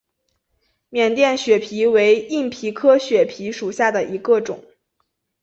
[0.89, 4.63] 缅甸血蜱为硬蜱科血蜱属下的一个种。